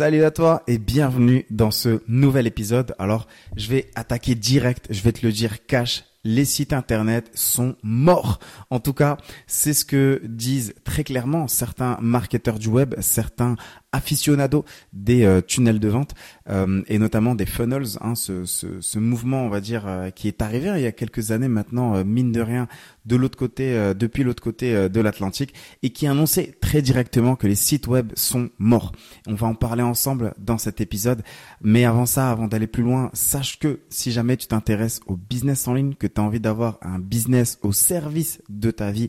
Salut 0.00 0.24
à 0.24 0.30
toi 0.30 0.62
et 0.66 0.78
bienvenue 0.78 1.44
dans 1.50 1.70
ce 1.70 2.00
nouvel 2.08 2.46
épisode. 2.46 2.94
Alors, 2.98 3.26
je 3.54 3.68
vais 3.68 3.90
attaquer 3.94 4.34
direct, 4.34 4.86
je 4.88 5.02
vais 5.02 5.12
te 5.12 5.26
le 5.26 5.30
dire 5.30 5.66
cash, 5.66 6.04
les 6.24 6.46
sites 6.46 6.72
internet 6.72 7.30
sont 7.34 7.76
morts. 7.82 8.38
En 8.70 8.80
tout 8.80 8.94
cas, 8.94 9.18
c'est 9.46 9.74
ce 9.74 9.84
que 9.84 10.22
disent 10.24 10.72
très 10.84 11.04
clairement 11.04 11.48
certains 11.48 11.98
marketeurs 12.00 12.58
du 12.58 12.68
web, 12.68 12.94
certains 13.00 13.56
aficionados 13.92 14.64
des 14.92 15.24
euh, 15.24 15.40
tunnels 15.40 15.80
de 15.80 15.88
vente 15.88 16.14
euh, 16.48 16.82
et 16.86 16.98
notamment 16.98 17.34
des 17.34 17.46
funnels, 17.46 17.98
hein, 18.00 18.14
ce, 18.14 18.44
ce, 18.44 18.80
ce, 18.80 18.98
mouvement, 18.98 19.44
on 19.44 19.48
va 19.48 19.60
dire, 19.60 19.84
euh, 19.86 20.10
qui 20.10 20.28
est 20.28 20.42
arrivé 20.42 20.70
il 20.76 20.82
y 20.82 20.86
a 20.86 20.92
quelques 20.92 21.30
années 21.32 21.48
maintenant, 21.48 22.04
mine 22.04 22.32
de 22.32 22.40
rien, 22.40 22.68
de 23.06 23.16
l'autre 23.16 23.38
côté, 23.38 23.94
depuis 23.94 24.22
l'autre 24.22 24.42
côté 24.42 24.88
de 24.88 25.00
l'Atlantique, 25.00 25.54
et 25.82 25.90
qui 25.90 26.06
annonçait 26.06 26.54
très 26.60 26.82
directement 26.82 27.34
que 27.34 27.46
les 27.46 27.54
sites 27.54 27.86
web 27.86 28.12
sont 28.14 28.50
morts. 28.58 28.92
On 29.26 29.34
va 29.34 29.46
en 29.46 29.54
parler 29.54 29.82
ensemble 29.82 30.34
dans 30.38 30.58
cet 30.58 30.80
épisode, 30.80 31.22
mais 31.62 31.84
avant 31.84 32.06
ça, 32.06 32.30
avant 32.30 32.46
d'aller 32.46 32.66
plus 32.66 32.82
loin, 32.82 33.10
sache 33.14 33.58
que 33.58 33.80
si 33.88 34.12
jamais 34.12 34.36
tu 34.36 34.46
t'intéresses 34.46 35.00
au 35.06 35.16
business 35.16 35.66
en 35.66 35.74
ligne, 35.74 35.94
que 35.94 36.06
tu 36.06 36.20
as 36.20 36.24
envie 36.24 36.40
d'avoir 36.40 36.78
un 36.82 36.98
business 36.98 37.58
au 37.62 37.72
service 37.72 38.40
de 38.48 38.70
ta 38.70 38.90
vie, 38.90 39.08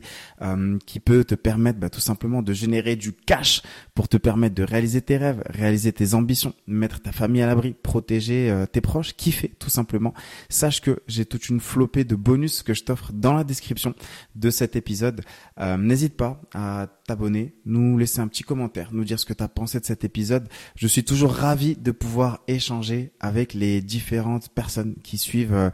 qui 0.86 0.98
peut 0.98 1.24
te 1.24 1.34
permettre 1.34 1.78
bah, 1.78 1.90
tout 1.90 2.00
simplement 2.00 2.42
de 2.42 2.52
générer 2.52 2.96
du 2.96 3.12
cash 3.12 3.62
pour 3.94 4.08
te 4.08 4.16
permettre 4.16 4.54
de 4.54 4.64
réaliser 4.72 5.02
tes 5.02 5.18
rêves, 5.18 5.42
réaliser 5.46 5.92
tes 5.92 6.14
ambitions, 6.14 6.54
mettre 6.66 7.00
ta 7.02 7.12
famille 7.12 7.42
à 7.42 7.46
l'abri, 7.46 7.74
protéger 7.82 8.50
euh, 8.50 8.64
tes 8.64 8.80
proches, 8.80 9.14
kiffer 9.14 9.48
tout 9.58 9.68
simplement. 9.68 10.14
Sache 10.48 10.80
que 10.80 11.00
j'ai 11.06 11.26
toute 11.26 11.50
une 11.50 11.60
flopée 11.60 12.04
de 12.04 12.16
bonus 12.16 12.62
que 12.62 12.72
je 12.72 12.82
t'offre 12.82 13.12
dans 13.12 13.34
la 13.34 13.44
description 13.44 13.94
de 14.34 14.50
cet 14.50 14.74
épisode. 14.74 15.20
Euh, 15.60 15.76
n'hésite 15.76 16.16
pas 16.16 16.40
à 16.54 16.88
t'abonner, 17.06 17.54
nous 17.66 17.98
laisser 17.98 18.20
un 18.20 18.28
petit 18.28 18.44
commentaire, 18.44 18.88
nous 18.92 19.04
dire 19.04 19.20
ce 19.20 19.26
que 19.26 19.34
tu 19.34 19.42
as 19.42 19.48
pensé 19.48 19.78
de 19.78 19.84
cet 19.84 20.04
épisode. 20.04 20.48
Je 20.74 20.86
suis 20.86 21.04
toujours 21.04 21.32
ravi 21.32 21.76
de 21.76 21.90
pouvoir 21.90 22.40
échanger 22.48 23.12
avec 23.20 23.52
les 23.52 23.82
différentes 23.82 24.48
personnes 24.48 24.94
qui 25.02 25.18
suivent 25.18 25.54
euh, 25.54 25.70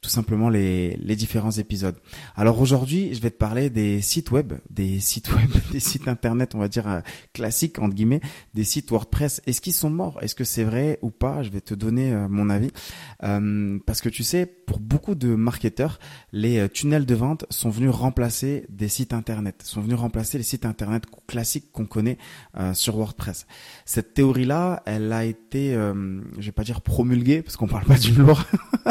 tout 0.00 0.10
simplement 0.10 0.48
les, 0.48 0.96
les 0.96 1.16
différents 1.16 1.50
épisodes. 1.50 1.96
Alors 2.36 2.60
aujourd'hui, 2.60 3.14
je 3.14 3.20
vais 3.20 3.30
te 3.30 3.36
parler 3.36 3.68
des 3.68 4.00
sites 4.00 4.30
web, 4.30 4.54
des 4.70 5.00
sites 5.00 5.32
web, 5.32 5.50
des 5.72 5.80
sites 5.80 6.08
internet, 6.08 6.54
on 6.54 6.58
va 6.58 6.68
dire 6.68 6.88
euh, 6.88 7.00
classiques 7.32 7.78
entre 7.78 7.94
guillemets, 7.94 8.20
des 8.54 8.64
sites 8.64 8.90
WordPress. 8.90 9.42
Est-ce 9.46 9.60
qu'ils 9.60 9.72
sont 9.72 9.90
morts? 9.90 10.18
Est-ce 10.22 10.34
que 10.34 10.44
c'est 10.44 10.64
vrai 10.64 10.98
ou 11.02 11.10
pas? 11.10 11.42
Je 11.42 11.50
vais 11.50 11.60
te 11.60 11.74
donner 11.74 12.12
euh, 12.12 12.28
mon 12.28 12.48
avis 12.50 12.70
euh, 13.24 13.78
parce 13.86 14.00
que 14.00 14.08
tu 14.08 14.22
sais, 14.22 14.46
pour 14.46 14.78
beaucoup 14.78 15.14
de 15.14 15.34
marketeurs, 15.34 15.98
les 16.32 16.68
tunnels 16.68 17.06
de 17.06 17.14
vente 17.14 17.44
sont 17.50 17.70
venus 17.70 17.90
remplacer 17.90 18.66
des 18.68 18.88
sites 18.88 19.12
internet, 19.12 19.62
sont 19.64 19.80
venus 19.80 19.96
remplacer 19.96 20.38
les 20.38 20.44
sites 20.44 20.64
internet 20.64 21.04
classiques 21.26 21.72
qu'on 21.72 21.86
connaît 21.86 22.18
sur 22.74 22.96
WordPress. 22.96 23.46
Cette 23.86 24.14
théorie-là, 24.14 24.82
elle 24.84 25.12
a 25.12 25.24
été, 25.24 25.72
je 25.72 26.44
vais 26.44 26.52
pas 26.52 26.64
dire 26.64 26.82
promulguée 26.82 27.42
parce 27.42 27.56
qu'on 27.56 27.66
parle 27.66 27.84
pas 27.84 27.96
d'une 27.98 28.18
loi, 28.18 28.38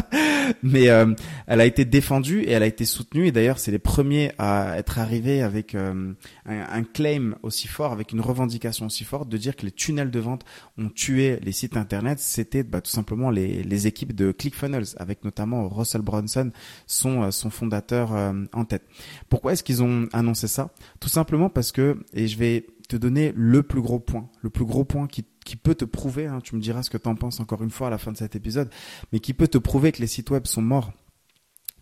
mais 0.64 0.90
euh, 1.06 1.14
elle 1.48 1.62
a 1.62 1.66
été 1.66 1.86
défendue 1.86 2.42
et 2.42 2.52
elle 2.52 2.64
a 2.64 2.68
été 2.68 2.86
soutenue. 2.86 3.28
Et 3.28 3.32
d'ailleurs, 3.32 3.60
c'est 3.60 3.72
les 3.72 3.80
premiers 3.80 4.32
à 4.38 4.78
être 4.78 5.00
arrivés 5.00 5.42
avec 5.42 5.76
euh, 5.76 6.14
un, 6.46 6.84
claim 6.84 7.36
aussi 7.44 7.68
fort, 7.68 7.92
avec 7.92 8.12
une 8.12 8.22
revendication 8.22 8.86
aussi 8.88 9.04
forte, 9.04 9.30
de 9.30 9.38
dire 9.38 9.56
que 9.56 9.66
les 9.66 9.72
tunnels 9.72 10.12
de 10.12 10.20
vente 10.20 10.46
ont 10.78 10.90
tué 10.90 11.40
les 11.42 11.52
sites 11.52 11.78
internet. 11.78 12.20
C'était 12.20 12.64
bah, 12.64 12.82
tout 12.82 12.92
simplement 12.92 13.30
les, 13.30 13.88
équipes 13.88 14.14
de 14.14 14.32
ClickFunnels, 14.32 14.96
avec 14.98 15.24
notamment 15.24 15.70
Russell 15.70 16.02
Brunson, 16.02 16.52
son, 16.88 17.24
euh, 17.24 17.32
son 17.32 17.50
fondateur 17.50 18.12
en 18.54 18.66
tête. 18.66 18.84
Pourquoi 19.30 19.54
est-ce 19.54 19.64
qu'ils 19.64 19.84
ont 19.84 20.08
annoncé 20.14 20.48
ça? 20.48 20.74
Tout 21.00 21.10
simplement 21.10 21.50
parce 21.50 21.72
que, 21.72 21.98
et 22.14 22.28
je 22.28 22.38
vais 22.38 22.66
te 22.88 22.96
donner 22.96 23.34
le 23.36 23.64
plus 23.64 23.82
gros 23.82 24.00
point, 24.00 24.30
le 24.42 24.50
plus 24.50 24.66
gros 24.66 24.86
point 24.86 25.08
qui, 25.08 25.26
qui 25.48 25.56
peut 25.56 25.76
te 25.76 25.86
prouver, 25.86 26.28
hein, 26.28 26.42
tu 26.44 26.58
me 26.58 26.62
diras 26.62 26.84
ce 26.84 26.90
que 26.90 26.98
tu 26.98 27.08
en 27.08 27.16
penses 27.16 27.40
encore 27.40 27.64
une 27.64 27.72
fois 27.72 27.88
à 27.88 27.90
la 27.90 27.98
fin 27.98 28.12
de 28.12 28.18
cet 28.18 28.36
épisode, 28.36 28.70
mais 29.14 29.20
qui 29.20 29.34
peut 29.34 29.48
te 29.48 29.58
prouver 29.58 29.94
que 29.94 30.02
les 30.02 30.08
sites 30.08 30.30
web 30.30 30.46
sont 30.46 30.62
morts 30.62 30.92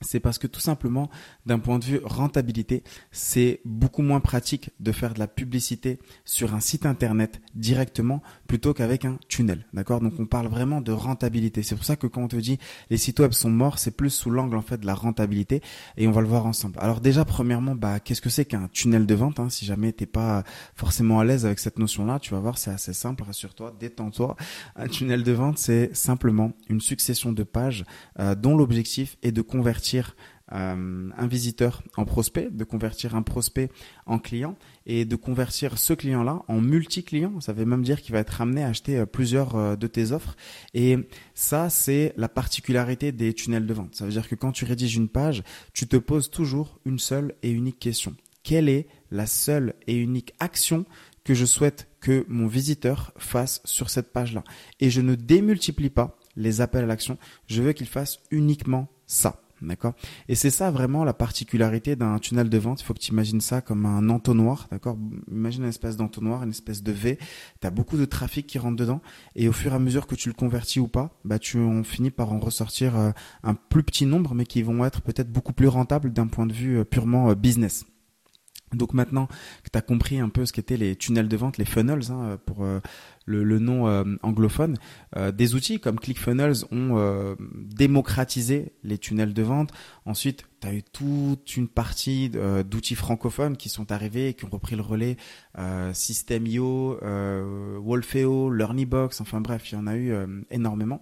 c'est 0.01 0.19
parce 0.19 0.37
que 0.37 0.47
tout 0.47 0.59
simplement, 0.59 1.09
d'un 1.45 1.59
point 1.59 1.79
de 1.79 1.85
vue 1.85 2.01
rentabilité, 2.03 2.83
c'est 3.11 3.61
beaucoup 3.65 4.01
moins 4.01 4.19
pratique 4.19 4.71
de 4.79 4.91
faire 4.91 5.13
de 5.13 5.19
la 5.19 5.27
publicité 5.27 5.99
sur 6.25 6.53
un 6.53 6.59
site 6.59 6.85
internet 6.85 7.41
directement 7.55 8.21
plutôt 8.47 8.73
qu'avec 8.73 9.05
un 9.05 9.17
tunnel. 9.29 9.65
D'accord? 9.73 10.01
Donc 10.01 10.13
on 10.19 10.25
parle 10.25 10.47
vraiment 10.47 10.81
de 10.81 10.91
rentabilité. 10.91 11.63
C'est 11.63 11.75
pour 11.75 11.85
ça 11.85 11.95
que 11.95 12.07
quand 12.07 12.23
on 12.23 12.27
te 12.27 12.35
dit 12.35 12.59
les 12.89 12.97
sites 12.97 13.19
web 13.19 13.31
sont 13.31 13.49
morts, 13.49 13.79
c'est 13.79 13.91
plus 13.91 14.09
sous 14.09 14.29
l'angle 14.29 14.57
en 14.57 14.61
fait 14.61 14.77
de 14.77 14.85
la 14.85 14.95
rentabilité 14.95 15.61
et 15.97 16.07
on 16.07 16.11
va 16.11 16.21
le 16.21 16.27
voir 16.27 16.45
ensemble. 16.45 16.77
Alors 16.81 16.99
déjà 16.99 17.23
premièrement, 17.23 17.75
bah 17.75 17.99
qu'est-ce 17.99 18.21
que 18.21 18.29
c'est 18.29 18.45
qu'un 18.45 18.67
tunnel 18.67 19.05
de 19.05 19.15
vente 19.15 19.39
hein? 19.39 19.49
Si 19.49 19.65
jamais 19.65 19.93
t'es 19.93 20.05
pas 20.05 20.43
forcément 20.75 21.19
à 21.19 21.25
l'aise 21.25 21.45
avec 21.45 21.59
cette 21.59 21.79
notion-là, 21.79 22.19
tu 22.19 22.33
vas 22.33 22.39
voir, 22.39 22.57
c'est 22.57 22.71
assez 22.71 22.93
simple. 22.93 23.23
Rassure-toi, 23.23 23.75
détends-toi. 23.79 24.35
Un 24.75 24.87
tunnel 24.87 25.23
de 25.23 25.31
vente, 25.31 25.57
c'est 25.57 25.95
simplement 25.95 26.51
une 26.69 26.81
succession 26.81 27.31
de 27.31 27.43
pages 27.43 27.85
euh, 28.19 28.35
dont 28.35 28.57
l'objectif 28.57 29.17
est 29.23 29.31
de 29.31 29.41
convertir 29.41 29.84
euh, 30.53 31.09
un 31.17 31.27
visiteur 31.27 31.81
en 31.97 32.05
prospect, 32.05 32.51
de 32.51 32.63
convertir 32.63 33.15
un 33.15 33.23
prospect 33.23 33.71
en 34.05 34.19
client 34.19 34.55
et 34.85 35.03
de 35.03 35.15
convertir 35.15 35.79
ce 35.79 35.93
client-là 35.93 36.43
en 36.47 36.61
multi-client. 36.61 37.41
Ça 37.41 37.51
veut 37.51 37.65
même 37.65 37.81
dire 37.81 37.99
qu'il 37.99 38.13
va 38.13 38.19
être 38.19 38.41
amené 38.41 38.63
à 38.63 38.67
acheter 38.67 38.97
euh, 38.97 39.05
plusieurs 39.07 39.55
euh, 39.55 39.75
de 39.75 39.87
tes 39.87 40.11
offres. 40.11 40.35
Et 40.75 40.97
ça, 41.33 41.71
c'est 41.71 42.13
la 42.15 42.29
particularité 42.29 43.11
des 43.11 43.33
tunnels 43.33 43.65
de 43.65 43.73
vente. 43.73 43.95
Ça 43.95 44.05
veut 44.05 44.11
dire 44.11 44.29
que 44.29 44.35
quand 44.35 44.51
tu 44.51 44.65
rédiges 44.65 44.95
une 44.95 45.09
page, 45.09 45.41
tu 45.73 45.87
te 45.87 45.97
poses 45.97 46.29
toujours 46.29 46.79
une 46.85 46.99
seule 46.99 47.33
et 47.41 47.49
unique 47.49 47.79
question. 47.79 48.15
Quelle 48.43 48.69
est 48.69 48.87
la 49.09 49.25
seule 49.25 49.73
et 49.87 49.95
unique 49.95 50.35
action 50.39 50.85
que 51.23 51.33
je 51.33 51.45
souhaite 51.45 51.87
que 52.01 52.23
mon 52.29 52.45
visiteur 52.45 53.13
fasse 53.17 53.61
sur 53.65 53.89
cette 53.89 54.13
page-là? 54.13 54.43
Et 54.79 54.91
je 54.91 55.01
ne 55.01 55.15
démultiplie 55.15 55.89
pas 55.89 56.19
les 56.35 56.61
appels 56.61 56.83
à 56.83 56.87
l'action. 56.87 57.17
Je 57.47 57.63
veux 57.63 57.73
qu'il 57.73 57.87
fasse 57.87 58.19
uniquement 58.29 58.87
ça. 59.07 59.41
D'accord 59.65 59.93
Et 60.29 60.35
c'est 60.35 60.51
ça 60.51 60.69
vraiment 60.69 61.03
la 61.03 61.13
particularité 61.13 61.95
d'un 61.95 62.19
tunnel 62.19 62.49
de 62.49 62.57
vente. 62.57 62.81
Il 62.81 62.83
faut 62.83 62.93
que 62.93 62.99
tu 62.99 63.11
imagines 63.11 63.41
ça 63.41 63.61
comme 63.61 63.85
un 63.85 64.09
entonnoir. 64.09 64.67
D'accord 64.71 64.97
Imagine 65.31 65.63
une 65.63 65.69
espèce 65.69 65.97
d'entonnoir, 65.97 66.43
une 66.43 66.51
espèce 66.51 66.83
de 66.83 66.91
V. 66.91 67.17
Tu 67.61 67.67
as 67.67 67.71
beaucoup 67.71 67.97
de 67.97 68.05
trafic 68.05 68.45
qui 68.47 68.59
rentre 68.59 68.75
dedans. 68.75 69.01
Et 69.35 69.47
au 69.47 69.51
fur 69.51 69.71
et 69.71 69.75
à 69.75 69.79
mesure 69.79 70.07
que 70.07 70.15
tu 70.15 70.29
le 70.29 70.35
convertis 70.35 70.79
ou 70.79 70.87
pas, 70.87 71.19
bah, 71.25 71.39
tu 71.39 71.59
en 71.59 71.83
finis 71.83 72.11
par 72.11 72.31
en 72.31 72.39
ressortir 72.39 72.95
euh, 72.95 73.11
un 73.43 73.55
plus 73.55 73.83
petit 73.83 74.05
nombre, 74.05 74.35
mais 74.35 74.45
qui 74.45 74.61
vont 74.61 74.85
être 74.85 75.01
peut-être 75.01 75.31
beaucoup 75.31 75.53
plus 75.53 75.67
rentables 75.67 76.13
d'un 76.13 76.27
point 76.27 76.45
de 76.45 76.53
vue 76.53 76.79
euh, 76.79 76.85
purement 76.85 77.29
euh, 77.29 77.35
business. 77.35 77.85
Donc 78.75 78.93
maintenant 78.93 79.27
que 79.63 79.69
tu 79.71 79.77
as 79.77 79.81
compris 79.81 80.19
un 80.19 80.29
peu 80.29 80.45
ce 80.45 80.53
qu'étaient 80.53 80.77
les 80.77 80.95
tunnels 80.95 81.27
de 81.27 81.37
vente, 81.37 81.57
les 81.57 81.65
funnels, 81.65 82.11
hein, 82.11 82.37
pour 82.45 82.63
euh, 82.63 82.79
le, 83.25 83.59
nom 83.59 83.87
euh, 83.87 84.03
anglophone, 84.21 84.77
euh, 85.15 85.31
des 85.31 85.55
outils 85.55 85.79
comme 85.79 85.99
ClickFunnels 85.99 86.65
ont 86.71 87.35
démocratisé 87.55 88.73
les 88.83 88.97
tunnels 88.97 89.33
de 89.33 89.41
vente. 89.41 89.71
Ensuite, 90.05 90.45
tu 90.61 90.67
as 90.67 90.73
eu 90.73 90.83
toute 90.83 91.57
une 91.57 91.67
partie 91.67 92.29
d'outils 92.29 92.95
francophones 92.95 93.57
qui 93.57 93.69
sont 93.69 93.91
arrivés 93.91 94.29
et 94.29 94.33
qui 94.33 94.45
ont 94.45 94.49
repris 94.49 94.75
le 94.75 94.81
relais. 94.81 95.17
System.io, 95.93 96.99
Wolfeo, 97.81 98.49
LearnyBox, 98.51 99.21
enfin 99.21 99.41
bref, 99.41 99.71
il 99.71 99.75
y 99.75 99.77
en 99.77 99.87
a 99.87 99.95
eu 99.95 100.13
énormément. 100.51 101.01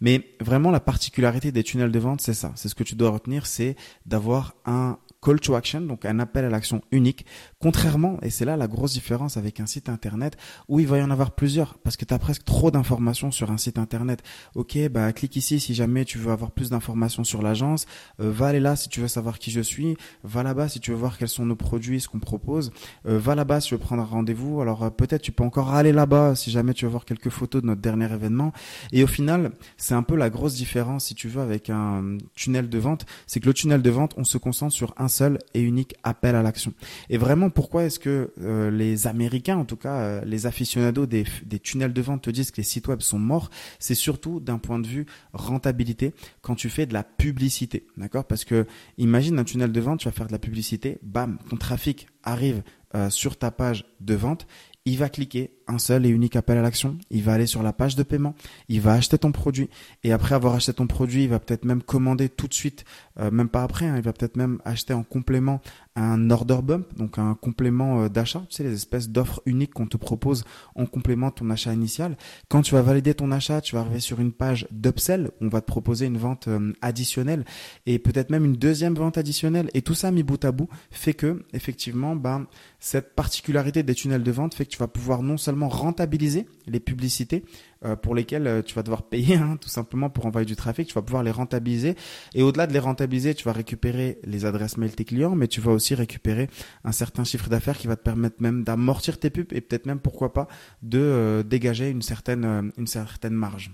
Mais 0.00 0.36
vraiment, 0.40 0.70
la 0.70 0.80
particularité 0.80 1.52
des 1.52 1.62
tunnels 1.62 1.92
de 1.92 1.98
vente, 1.98 2.20
c'est 2.20 2.34
ça. 2.34 2.52
C'est 2.54 2.68
ce 2.68 2.74
que 2.74 2.84
tu 2.84 2.94
dois 2.94 3.10
retenir, 3.10 3.46
c'est 3.46 3.76
d'avoir 4.06 4.54
un 4.66 4.98
call 5.22 5.40
to 5.40 5.54
action, 5.54 5.80
donc 5.82 6.04
un 6.04 6.18
appel 6.18 6.44
à 6.44 6.50
l'action 6.50 6.82
unique, 6.90 7.24
contrairement, 7.60 8.18
et 8.22 8.30
c'est 8.30 8.44
là 8.44 8.56
la 8.56 8.66
grosse 8.66 8.92
différence 8.92 9.36
avec 9.36 9.60
un 9.60 9.66
site 9.66 9.88
internet, 9.88 10.36
où 10.68 10.80
il 10.80 10.86
va 10.86 10.98
y 10.98 11.02
en 11.02 11.10
avoir 11.10 11.30
plusieurs, 11.30 11.78
parce 11.78 11.96
que 11.96 12.04
tu 12.04 12.12
as 12.12 12.18
presque 12.18 12.44
trop 12.44 12.70
d'informations 12.70 13.30
sur 13.30 13.50
un 13.50 13.56
site 13.56 13.78
internet. 13.78 14.22
Ok, 14.54 14.76
bah 14.90 15.12
clique 15.12 15.36
ici 15.36 15.60
si 15.60 15.74
jamais 15.74 16.04
tu 16.04 16.18
veux 16.18 16.32
avoir 16.32 16.50
plus 16.50 16.70
d'informations 16.70 17.24
sur 17.24 17.40
l'agence, 17.40 17.86
euh, 18.20 18.30
va 18.32 18.48
aller 18.48 18.60
là 18.60 18.74
si 18.74 18.88
tu 18.88 19.00
veux 19.00 19.08
savoir 19.08 19.38
qui 19.38 19.50
je 19.50 19.60
suis, 19.60 19.96
va 20.24 20.42
là-bas 20.42 20.68
si 20.68 20.80
tu 20.80 20.90
veux 20.90 20.96
voir 20.96 21.16
quels 21.18 21.28
sont 21.28 21.46
nos 21.46 21.56
produits, 21.56 22.00
ce 22.00 22.08
qu'on 22.08 22.18
propose, 22.18 22.72
euh, 23.06 23.18
va 23.18 23.34
là-bas 23.34 23.60
si 23.60 23.68
tu 23.68 23.74
veux 23.74 23.80
prendre 23.80 24.02
un 24.02 24.06
rendez-vous, 24.06 24.60
alors 24.60 24.82
euh, 24.82 24.90
peut-être 24.90 25.22
tu 25.22 25.30
peux 25.30 25.44
encore 25.44 25.72
aller 25.72 25.92
là-bas 25.92 26.34
si 26.34 26.50
jamais 26.50 26.74
tu 26.74 26.84
veux 26.84 26.90
voir 26.90 27.04
quelques 27.04 27.30
photos 27.30 27.62
de 27.62 27.66
notre 27.68 27.80
dernier 27.80 28.12
événement. 28.12 28.52
Et 28.90 29.04
au 29.04 29.06
final, 29.06 29.52
c'est 29.76 29.94
un 29.94 30.02
peu 30.02 30.16
la 30.16 30.30
grosse 30.30 30.54
différence, 30.54 31.06
si 31.06 31.14
tu 31.14 31.28
veux, 31.28 31.40
avec 31.40 31.70
un 31.70 32.18
tunnel 32.34 32.68
de 32.68 32.78
vente, 32.78 33.06
c'est 33.26 33.38
que 33.38 33.46
le 33.46 33.54
tunnel 33.54 33.82
de 33.82 33.90
vente, 33.90 34.14
on 34.16 34.24
se 34.24 34.38
concentre 34.38 34.72
sur 34.72 34.94
un 34.96 35.08
seul 35.12 35.38
et 35.54 35.60
unique 35.60 35.94
appel 36.02 36.34
à 36.34 36.42
l'action. 36.42 36.72
Et 37.10 37.18
vraiment, 37.18 37.50
pourquoi 37.50 37.84
est-ce 37.84 37.98
que 37.98 38.32
euh, 38.40 38.70
les 38.70 39.06
Américains, 39.06 39.56
en 39.56 39.64
tout 39.64 39.76
cas 39.76 40.00
euh, 40.00 40.24
les 40.24 40.46
aficionados 40.46 41.06
des, 41.06 41.24
tunnels 41.62 41.92
de 41.92 42.02
vente 42.02 42.22
te 42.22 42.30
disent 42.30 42.50
que 42.50 42.56
les 42.56 42.62
sites 42.62 42.88
web 42.88 43.00
sont 43.00 43.18
morts 43.18 43.50
C'est 43.78 43.94
surtout 43.94 44.40
d'un 44.40 44.58
point 44.58 44.78
de 44.78 44.86
vue 44.86 45.06
rentabilité 45.32 46.14
quand 46.40 46.54
tu 46.54 46.68
fais 46.68 46.86
de 46.86 46.94
la 46.94 47.04
publicité, 47.04 47.86
d'accord? 47.96 48.24
Parce 48.24 48.44
que 48.44 48.66
imagine 48.98 49.38
un 49.38 49.44
tunnel 49.44 49.72
de 49.72 49.80
vente, 49.80 50.00
tu 50.00 50.08
vas 50.08 50.12
faire 50.12 50.26
de 50.26 50.32
la 50.32 50.38
publicité, 50.38 50.98
bam, 51.02 51.38
ton 51.48 51.56
trafic 51.56 52.08
arrive 52.22 52.62
euh, 52.94 53.10
sur 53.10 53.36
ta 53.36 53.50
page 53.50 53.84
de 54.00 54.14
vente, 54.14 54.46
il 54.84 54.98
va 54.98 55.08
cliquer 55.08 55.50
un 55.72 55.78
seul 55.78 56.06
et 56.06 56.08
unique 56.08 56.36
appel 56.36 56.58
à 56.58 56.62
l'action. 56.62 56.98
Il 57.10 57.22
va 57.22 57.32
aller 57.32 57.46
sur 57.46 57.62
la 57.62 57.72
page 57.72 57.96
de 57.96 58.02
paiement, 58.02 58.34
il 58.68 58.80
va 58.80 58.92
acheter 58.92 59.18
ton 59.18 59.32
produit 59.32 59.68
et 60.04 60.12
après 60.12 60.34
avoir 60.34 60.54
acheté 60.54 60.72
ton 60.72 60.86
produit, 60.86 61.24
il 61.24 61.28
va 61.28 61.38
peut-être 61.38 61.64
même 61.64 61.82
commander 61.82 62.28
tout 62.28 62.48
de 62.48 62.54
suite, 62.54 62.84
euh, 63.18 63.30
même 63.30 63.48
pas 63.48 63.62
après, 63.62 63.86
hein, 63.86 63.96
il 63.96 64.02
va 64.02 64.12
peut-être 64.12 64.36
même 64.36 64.60
acheter 64.64 64.94
en 64.94 65.02
complément 65.02 65.60
un 65.94 66.30
order 66.30 66.60
bump, 66.62 66.86
donc 66.96 67.18
un 67.18 67.34
complément 67.34 68.02
euh, 68.02 68.08
d'achat, 68.08 68.44
tu 68.48 68.56
sais, 68.56 68.64
les 68.64 68.72
espèces 68.72 69.10
d'offres 69.10 69.42
uniques 69.44 69.74
qu'on 69.74 69.86
te 69.86 69.96
propose 69.96 70.44
en 70.74 70.86
complément 70.86 71.28
de 71.28 71.34
ton 71.34 71.50
achat 71.50 71.72
initial. 71.72 72.16
Quand 72.48 72.62
tu 72.62 72.74
vas 72.74 72.82
valider 72.82 73.14
ton 73.14 73.30
achat, 73.30 73.60
tu 73.60 73.74
vas 73.74 73.82
arriver 73.82 74.00
sur 74.00 74.20
une 74.20 74.32
page 74.32 74.66
d'upsell, 74.70 75.30
on 75.40 75.48
va 75.48 75.60
te 75.60 75.66
proposer 75.66 76.06
une 76.06 76.16
vente 76.16 76.48
euh, 76.48 76.72
additionnelle 76.80 77.44
et 77.86 77.98
peut-être 77.98 78.30
même 78.30 78.44
une 78.44 78.56
deuxième 78.56 78.94
vente 78.94 79.18
additionnelle. 79.18 79.70
Et 79.74 79.82
tout 79.82 79.94
ça 79.94 80.10
mis 80.10 80.22
bout 80.22 80.42
à 80.44 80.52
bout 80.52 80.68
fait 80.90 81.14
que, 81.14 81.44
effectivement, 81.52 82.16
ben, 82.16 82.46
cette 82.80 83.14
particularité 83.14 83.82
des 83.82 83.94
tunnels 83.94 84.22
de 84.22 84.32
vente 84.32 84.54
fait 84.54 84.64
que 84.64 84.70
tu 84.70 84.78
vas 84.78 84.88
pouvoir 84.88 85.22
non 85.22 85.36
seulement 85.36 85.61
rentabiliser 85.68 86.46
les 86.66 86.80
publicités, 86.80 87.44
euh, 87.84 87.96
pour 87.96 88.14
lesquels 88.14 88.46
euh, 88.46 88.62
tu 88.62 88.74
vas 88.74 88.82
devoir 88.82 89.02
payer 89.02 89.36
hein, 89.36 89.56
tout 89.60 89.68
simplement 89.68 90.08
pour 90.08 90.26
envoyer 90.26 90.46
du 90.46 90.54
trafic. 90.54 90.86
Tu 90.86 90.94
vas 90.94 91.02
pouvoir 91.02 91.22
les 91.22 91.32
rentabiliser 91.32 91.96
et 92.34 92.42
au-delà 92.42 92.66
de 92.66 92.72
les 92.72 92.78
rentabiliser, 92.78 93.34
tu 93.34 93.44
vas 93.44 93.52
récupérer 93.52 94.18
les 94.22 94.44
adresses 94.44 94.76
mail 94.76 94.90
de 94.90 94.94
tes 94.94 95.04
clients, 95.04 95.34
mais 95.34 95.48
tu 95.48 95.60
vas 95.60 95.72
aussi 95.72 95.94
récupérer 95.94 96.48
un 96.84 96.92
certain 96.92 97.24
chiffre 97.24 97.48
d'affaires 97.48 97.76
qui 97.76 97.88
va 97.88 97.96
te 97.96 98.02
permettre 98.02 98.36
même 98.40 98.62
d'amortir 98.62 99.18
tes 99.18 99.30
pubs 99.30 99.52
et 99.52 99.60
peut-être 99.60 99.86
même 99.86 99.98
pourquoi 99.98 100.32
pas 100.32 100.46
de 100.82 100.98
euh, 100.98 101.42
dégager 101.42 101.90
une 101.90 102.02
certaine 102.02 102.72
une 102.76 102.86
certaine 102.86 103.34
marge. 103.34 103.72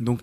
Donc, 0.00 0.20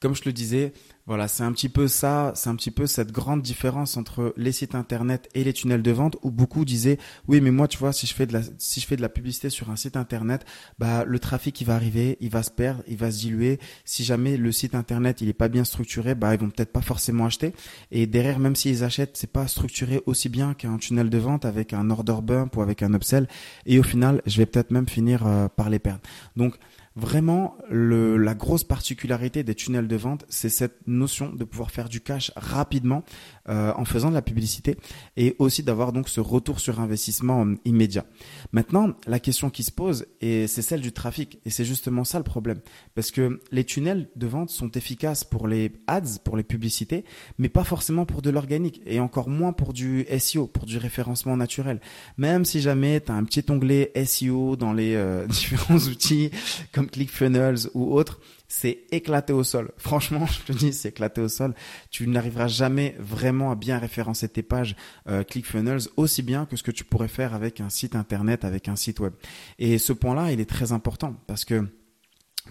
comme 0.00 0.14
je 0.14 0.22
le 0.24 0.32
disais, 0.32 0.72
voilà, 1.06 1.28
c'est 1.28 1.44
un 1.44 1.52
petit 1.52 1.68
peu 1.68 1.86
ça, 1.86 2.32
c'est 2.34 2.50
un 2.50 2.56
petit 2.56 2.72
peu 2.72 2.86
cette 2.88 3.12
grande 3.12 3.40
différence 3.40 3.96
entre 3.96 4.34
les 4.36 4.50
sites 4.50 4.74
internet 4.74 5.28
et 5.34 5.44
les 5.44 5.52
tunnels 5.52 5.82
de 5.82 5.90
vente 5.92 6.16
où 6.22 6.32
beaucoup 6.32 6.64
disaient 6.64 6.98
oui, 7.28 7.40
mais 7.40 7.52
moi 7.52 7.68
tu 7.68 7.78
vois, 7.78 7.92
si 7.92 8.08
je 8.08 8.14
fais 8.14 8.26
de 8.26 8.32
la 8.32 8.40
si 8.58 8.80
je 8.80 8.86
fais 8.86 8.96
de 8.96 9.02
la 9.02 9.08
publicité 9.08 9.48
sur 9.48 9.70
un 9.70 9.76
site 9.76 9.96
internet, 9.96 10.44
bah 10.80 11.04
le 11.04 11.18
trafic 11.20 11.60
il 11.60 11.64
va 11.64 11.76
arriver, 11.76 12.16
il 12.20 12.30
va 12.30 12.42
se 12.42 12.50
perdre, 12.50 12.82
il 12.88 12.96
va 12.96 13.12
se 13.12 13.18
diluer. 13.18 13.60
Si 13.84 14.02
jamais 14.02 14.36
le 14.36 14.50
site 14.50 14.74
internet 14.74 15.20
il 15.20 15.28
est 15.28 15.32
pas 15.32 15.48
bien 15.48 15.64
structuré, 15.64 16.16
bah 16.16 16.34
ils 16.34 16.40
vont 16.40 16.50
peut-être 16.50 16.72
pas 16.72 16.82
forcément 16.82 17.26
acheter 17.26 17.52
et 17.92 18.06
derrière 18.08 18.40
même 18.40 18.56
s'ils 18.56 18.82
achètent, 18.82 19.16
c'est 19.16 19.30
pas 19.30 19.46
structuré 19.46 20.02
aussi 20.06 20.28
bien 20.28 20.54
qu'un 20.54 20.76
tunnel 20.76 21.08
de 21.08 21.18
vente 21.18 21.44
avec 21.44 21.72
un 21.72 21.88
order 21.90 22.16
bump 22.20 22.56
ou 22.56 22.62
avec 22.62 22.82
un 22.82 22.92
upsell 22.94 23.28
et 23.64 23.78
au 23.78 23.84
final, 23.84 24.22
je 24.26 24.38
vais 24.38 24.46
peut-être 24.46 24.72
même 24.72 24.88
finir 24.88 25.24
euh, 25.24 25.46
par 25.48 25.70
les 25.70 25.78
perdre. 25.78 26.00
Donc 26.34 26.56
Vraiment, 26.98 27.58
le, 27.68 28.16
la 28.16 28.34
grosse 28.34 28.64
particularité 28.64 29.44
des 29.44 29.54
tunnels 29.54 29.86
de 29.86 29.96
vente, 29.96 30.24
c'est 30.30 30.48
cette 30.48 30.86
notion 30.86 31.30
de 31.30 31.44
pouvoir 31.44 31.70
faire 31.70 31.90
du 31.90 32.00
cash 32.00 32.32
rapidement 32.36 33.04
euh, 33.50 33.70
en 33.76 33.84
faisant 33.84 34.08
de 34.08 34.14
la 34.14 34.22
publicité 34.22 34.78
et 35.18 35.36
aussi 35.38 35.62
d'avoir 35.62 35.92
donc 35.92 36.08
ce 36.08 36.20
retour 36.20 36.58
sur 36.58 36.80
investissement 36.80 37.44
euh, 37.44 37.54
immédiat. 37.66 38.06
Maintenant, 38.52 38.94
la 39.06 39.20
question 39.20 39.50
qui 39.50 39.62
se 39.62 39.70
pose, 39.70 40.06
et 40.22 40.46
c'est 40.46 40.62
celle 40.62 40.80
du 40.80 40.92
trafic, 40.92 41.38
et 41.44 41.50
c'est 41.50 41.66
justement 41.66 42.02
ça 42.02 42.16
le 42.16 42.24
problème, 42.24 42.60
parce 42.94 43.10
que 43.10 43.40
les 43.52 43.64
tunnels 43.64 44.08
de 44.16 44.26
vente 44.26 44.48
sont 44.48 44.70
efficaces 44.70 45.22
pour 45.22 45.48
les 45.48 45.72
ads, 45.86 46.18
pour 46.24 46.38
les 46.38 46.44
publicités, 46.44 47.04
mais 47.36 47.50
pas 47.50 47.64
forcément 47.64 48.06
pour 48.06 48.22
de 48.22 48.30
l'organique, 48.30 48.80
et 48.86 49.00
encore 49.00 49.28
moins 49.28 49.52
pour 49.52 49.74
du 49.74 50.06
SEO, 50.18 50.46
pour 50.46 50.64
du 50.64 50.78
référencement 50.78 51.36
naturel. 51.36 51.80
Même 52.16 52.46
si 52.46 52.62
jamais 52.62 53.02
tu 53.02 53.12
as 53.12 53.14
un 53.16 53.24
petit 53.24 53.44
onglet 53.50 53.92
SEO 54.06 54.56
dans 54.56 54.72
les 54.72 54.94
euh, 54.94 55.26
différents 55.28 55.76
outils 55.76 56.30
comme 56.72 56.85
ClickFunnels 56.90 57.68
ou 57.74 57.92
autre, 57.92 58.20
c'est 58.48 58.84
éclaté 58.90 59.32
au 59.32 59.44
sol. 59.44 59.72
Franchement, 59.76 60.26
je 60.26 60.40
te 60.40 60.52
dis, 60.52 60.72
c'est 60.72 60.88
éclaté 60.90 61.20
au 61.20 61.28
sol. 61.28 61.54
Tu 61.90 62.06
n'arriveras 62.06 62.48
jamais 62.48 62.96
vraiment 62.98 63.50
à 63.50 63.54
bien 63.54 63.78
référencer 63.78 64.28
tes 64.28 64.42
pages 64.42 64.76
euh, 65.08 65.24
ClickFunnels 65.24 65.88
aussi 65.96 66.22
bien 66.22 66.46
que 66.46 66.56
ce 66.56 66.62
que 66.62 66.70
tu 66.70 66.84
pourrais 66.84 67.08
faire 67.08 67.34
avec 67.34 67.60
un 67.60 67.70
site 67.70 67.96
internet, 67.96 68.44
avec 68.44 68.68
un 68.68 68.76
site 68.76 69.00
web. 69.00 69.12
Et 69.58 69.78
ce 69.78 69.92
point-là, 69.92 70.32
il 70.32 70.40
est 70.40 70.48
très 70.48 70.72
important 70.72 71.14
parce 71.26 71.44
que 71.44 71.66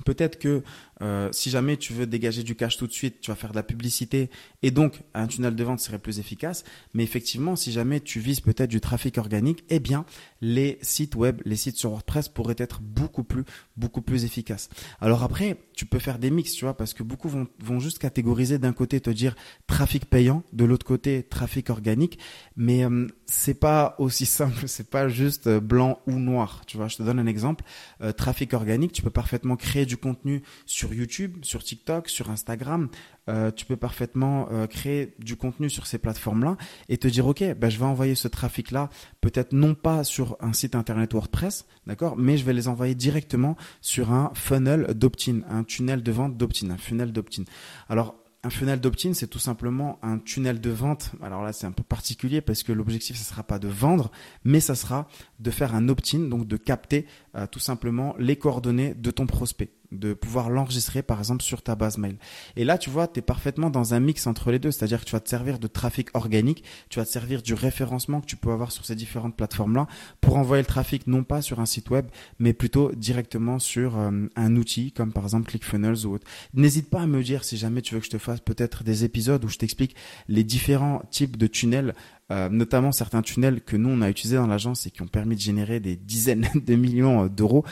Peut-être 0.03 0.37
que 0.39 0.63
euh, 1.01 1.29
si 1.31 1.49
jamais 1.49 1.77
tu 1.77 1.93
veux 1.93 2.07
dégager 2.07 2.43
du 2.43 2.55
cash 2.55 2.77
tout 2.77 2.87
de 2.87 2.91
suite, 2.91 3.21
tu 3.21 3.31
vas 3.31 3.35
faire 3.35 3.51
de 3.51 3.55
la 3.55 3.63
publicité 3.63 4.29
et 4.63 4.71
donc 4.71 5.01
un 5.13 5.27
tunnel 5.27 5.55
de 5.55 5.63
vente 5.63 5.79
serait 5.79 5.99
plus 5.99 6.19
efficace. 6.19 6.63
Mais 6.93 7.03
effectivement, 7.03 7.55
si 7.55 7.71
jamais 7.71 7.99
tu 7.99 8.19
vises 8.19 8.39
peut-être 8.41 8.69
du 8.69 8.81
trafic 8.81 9.17
organique, 9.17 9.63
eh 9.69 9.79
bien 9.79 10.05
les 10.41 10.77
sites 10.81 11.15
web, 11.15 11.41
les 11.45 11.55
sites 11.55 11.77
sur 11.77 11.89
WordPress 11.91 12.29
pourraient 12.29 12.55
être 12.57 12.81
beaucoup 12.81 13.23
plus, 13.23 13.43
beaucoup 13.77 14.01
plus 14.01 14.25
efficaces. 14.25 14.69
Alors 14.99 15.23
après, 15.23 15.57
tu 15.75 15.85
peux 15.85 15.99
faire 15.99 16.19
des 16.19 16.31
mix, 16.31 16.53
tu 16.53 16.65
vois, 16.65 16.75
parce 16.75 16.93
que 16.93 17.03
beaucoup 17.03 17.29
vont, 17.29 17.47
vont 17.59 17.79
juste 17.79 17.99
catégoriser 17.99 18.57
d'un 18.57 18.73
côté 18.73 19.01
te 19.01 19.09
dire 19.09 19.35
trafic 19.67 20.05
payant, 20.05 20.43
de 20.53 20.65
l'autre 20.65 20.85
côté 20.85 21.23
trafic 21.23 21.69
organique, 21.69 22.19
mais 22.55 22.85
euh, 22.85 23.07
c'est 23.25 23.59
pas 23.59 23.95
aussi 23.99 24.25
simple, 24.25 24.67
c'est 24.67 24.89
pas 24.89 25.07
juste 25.07 25.49
blanc 25.49 25.99
ou 26.07 26.13
noir. 26.13 26.61
Tu 26.65 26.77
vois, 26.77 26.87
je 26.87 26.97
te 26.97 27.03
donne 27.03 27.19
un 27.19 27.27
exemple. 27.27 27.63
Euh, 28.01 28.11
trafic 28.11 28.53
organique, 28.53 28.93
tu 28.93 29.01
peux 29.01 29.09
parfaitement 29.09 29.55
créer 29.55 29.85
du 29.85 29.97
contenu 29.97 30.43
sur 30.65 30.93
YouTube, 30.93 31.37
sur 31.43 31.63
TikTok, 31.63 32.09
sur 32.09 32.29
Instagram. 32.29 32.89
Euh, 33.27 33.51
tu 33.51 33.65
peux 33.65 33.77
parfaitement 33.77 34.47
euh, 34.51 34.67
créer 34.67 35.15
du 35.19 35.35
contenu 35.35 35.69
sur 35.69 35.87
ces 35.87 35.97
plateformes-là 35.97 36.57
et 36.89 36.97
te 36.97 37.07
dire, 37.07 37.25
OK, 37.27 37.43
bah, 37.57 37.69
je 37.69 37.79
vais 37.79 37.85
envoyer 37.85 38.15
ce 38.15 38.27
trafic-là, 38.27 38.89
peut-être 39.21 39.53
non 39.53 39.73
pas 39.73 40.03
sur 40.03 40.37
un 40.39 40.53
site 40.53 40.75
internet 40.75 41.13
WordPress, 41.13 41.65
d'accord, 41.87 42.17
mais 42.17 42.37
je 42.37 42.45
vais 42.45 42.53
les 42.53 42.67
envoyer 42.67 42.95
directement 42.95 43.55
sur 43.81 44.11
un 44.11 44.31
funnel 44.35 44.93
d'opt-in, 44.93 45.41
un 45.49 45.63
tunnel 45.63 46.03
de 46.03 46.11
vente 46.11 46.37
d'opt-in, 46.37 46.69
un 46.69 46.77
funnel 46.77 47.11
d'opt-in. 47.11 47.43
Alors, 47.89 48.15
un 48.45 48.51
funnel 48.51 48.79
d'opt-in, 48.79 49.15
c'est 49.15 49.27
tout 49.27 49.39
simplement 49.39 49.97
un 50.03 50.19
tunnel 50.19 50.61
de 50.61 50.69
vente. 50.69 51.13
Alors 51.23 51.41
là, 51.41 51.51
c'est 51.51 51.65
un 51.65 51.71
peu 51.71 51.81
particulier 51.81 52.41
parce 52.41 52.61
que 52.61 52.71
l'objectif, 52.71 53.17
ce 53.17 53.23
sera 53.23 53.41
pas 53.41 53.57
de 53.57 53.67
vendre, 53.67 54.11
mais 54.43 54.59
ça 54.59 54.75
sera 54.75 55.07
de 55.39 55.49
faire 55.49 55.73
un 55.73 55.89
opt-in, 55.89 56.19
donc 56.29 56.47
de 56.47 56.55
capter 56.55 57.07
euh, 57.35 57.47
tout 57.47 57.59
simplement 57.59 58.13
les 58.19 58.35
coordonnées 58.35 58.93
de 58.93 59.09
ton 59.09 59.25
prospect 59.25 59.71
de 59.91 60.13
pouvoir 60.13 60.49
l'enregistrer 60.49 61.01
par 61.03 61.19
exemple 61.19 61.43
sur 61.43 61.61
ta 61.61 61.75
base 61.75 61.97
mail. 61.97 62.17
Et 62.55 62.63
là, 62.63 62.77
tu 62.77 62.89
vois, 62.89 63.07
tu 63.07 63.19
es 63.19 63.21
parfaitement 63.21 63.69
dans 63.69 63.93
un 63.93 63.99
mix 63.99 64.27
entre 64.27 64.51
les 64.51 64.59
deux, 64.59 64.71
c'est-à-dire 64.71 64.99
que 64.99 65.05
tu 65.05 65.11
vas 65.11 65.19
te 65.19 65.29
servir 65.29 65.59
de 65.59 65.67
trafic 65.67 66.09
organique, 66.13 66.63
tu 66.89 66.99
vas 66.99 67.05
te 67.05 67.11
servir 67.11 67.41
du 67.41 67.53
référencement 67.53 68.21
que 68.21 68.25
tu 68.25 68.35
peux 68.35 68.51
avoir 68.51 68.71
sur 68.71 68.85
ces 68.85 68.95
différentes 68.95 69.35
plateformes-là 69.35 69.87
pour 70.21 70.37
envoyer 70.37 70.61
le 70.61 70.67
trafic 70.67 71.07
non 71.07 71.23
pas 71.23 71.41
sur 71.41 71.59
un 71.59 71.65
site 71.65 71.89
web, 71.89 72.07
mais 72.39 72.53
plutôt 72.53 72.91
directement 72.93 73.59
sur 73.59 73.97
euh, 73.97 74.27
un 74.35 74.55
outil 74.55 74.91
comme 74.91 75.11
par 75.11 75.23
exemple 75.23 75.49
ClickFunnels 75.49 76.05
ou 76.05 76.13
autre. 76.13 76.27
N'hésite 76.53 76.89
pas 76.89 77.01
à 77.01 77.07
me 77.07 77.23
dire 77.23 77.43
si 77.43 77.57
jamais 77.57 77.81
tu 77.81 77.93
veux 77.93 77.99
que 77.99 78.05
je 78.05 78.11
te 78.11 78.17
fasse 78.17 78.39
peut-être 78.39 78.83
des 78.83 79.03
épisodes 79.03 79.43
où 79.43 79.47
je 79.47 79.57
t'explique 79.57 79.95
les 80.27 80.43
différents 80.43 81.01
types 81.11 81.37
de 81.37 81.47
tunnels 81.47 81.93
euh, 82.31 82.49
notamment 82.49 82.91
certains 82.91 83.21
tunnels 83.21 83.61
que 83.61 83.77
nous 83.77 83.89
on 83.89 84.01
a 84.01 84.09
utilisés 84.09 84.37
dans 84.37 84.47
l'agence 84.47 84.87
et 84.87 84.91
qui 84.91 85.03
ont 85.03 85.07
permis 85.07 85.35
de 85.35 85.41
générer 85.41 85.79
des 85.79 85.95
dizaines 85.95 86.47
de 86.55 86.75
millions 86.75 87.27
d'euros 87.27 87.63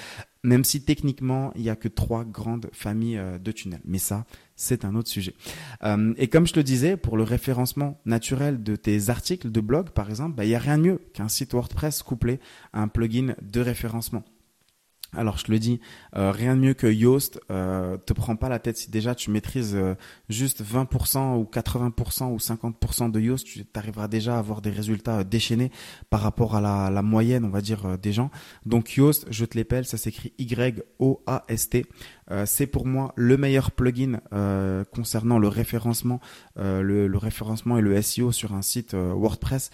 même 0.43 0.63
si 0.63 0.83
techniquement, 0.83 1.51
il 1.55 1.61
n'y 1.61 1.69
a 1.69 1.75
que 1.75 1.87
trois 1.87 2.25
grandes 2.25 2.69
familles 2.73 3.17
euh, 3.17 3.39
de 3.39 3.51
tunnels. 3.51 3.81
Mais 3.85 3.97
ça, 3.97 4.25
c'est 4.55 4.85
un 4.85 4.95
autre 4.95 5.09
sujet. 5.09 5.33
Euh, 5.83 6.13
et 6.17 6.27
comme 6.27 6.45
je 6.45 6.53
te 6.53 6.59
le 6.59 6.63
disais, 6.63 6.97
pour 6.97 7.17
le 7.17 7.23
référencement 7.23 7.99
naturel 8.05 8.61
de 8.61 8.75
tes 8.75 9.09
articles 9.09 9.51
de 9.51 9.61
blog, 9.61 9.89
par 9.89 10.09
exemple, 10.09 10.35
bah, 10.35 10.45
il 10.45 10.49
n'y 10.49 10.55
a 10.55 10.59
rien 10.59 10.77
de 10.77 10.83
mieux 10.83 11.01
qu'un 11.13 11.29
site 11.29 11.53
WordPress 11.53 12.03
couplé 12.03 12.39
à 12.73 12.81
un 12.81 12.87
plugin 12.87 13.35
de 13.41 13.61
référencement. 13.61 14.23
Alors 15.15 15.37
je 15.37 15.51
le 15.51 15.59
dis, 15.59 15.79
euh, 16.15 16.31
rien 16.31 16.55
de 16.55 16.61
mieux 16.61 16.73
que 16.73 16.87
Yoast. 16.87 17.39
Euh, 17.51 17.97
te 17.97 18.13
prends 18.13 18.35
pas 18.35 18.49
la 18.49 18.59
tête 18.59 18.77
si 18.77 18.89
déjà 18.89 19.15
tu 19.15 19.29
maîtrises 19.31 19.75
euh, 19.75 19.95
juste 20.29 20.63
20% 20.63 21.37
ou 21.37 21.49
80% 21.51 22.31
ou 22.31 22.37
50% 22.37 23.11
de 23.11 23.19
Yoast, 23.19 23.45
tu 23.45 23.65
arriveras 23.75 24.07
déjà 24.07 24.35
à 24.35 24.39
avoir 24.39 24.61
des 24.61 24.71
résultats 24.71 25.19
euh, 25.19 25.23
déchaînés 25.23 25.71
par 26.09 26.21
rapport 26.21 26.55
à 26.55 26.61
la, 26.61 27.01
moyenne, 27.01 27.45
on 27.45 27.49
va 27.49 27.61
dire, 27.61 27.97
des 27.97 28.13
gens. 28.13 28.31
Donc 28.65 28.95
Yoast, 28.95 29.25
je 29.29 29.45
te 29.45 29.57
l'épelle, 29.57 29.85
ça 29.85 29.97
s'écrit 29.97 30.33
Y-O-A-S-T. 30.37 31.85
c'est 32.45 32.67
pour 32.67 32.85
moi 32.85 33.13
le 33.15 33.35
meilleur 33.37 33.71
plugin 33.71 34.19
concernant 34.91 35.37
le 35.37 35.47
référencement, 35.47 36.21
le, 36.55 37.17
référencement 37.17 37.77
et 37.77 37.81
le 37.81 38.01
SEO 38.01 38.31
sur 38.31 38.53
un 38.53 38.61
site 38.61 38.93
WordPress. 38.93 39.69